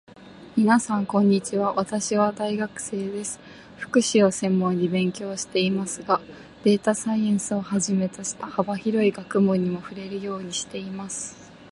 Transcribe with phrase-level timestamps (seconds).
[0.57, 1.73] みなさん、こんにちは。
[1.75, 3.39] 私は大学生です。
[3.77, 6.19] 福祉を専門に勉強していますが、
[6.63, 11.51] データサイエンスをはじめとした幅広い学問にも触れるようにしています。